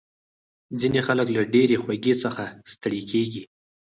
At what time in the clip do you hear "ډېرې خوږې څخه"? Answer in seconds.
1.53-2.43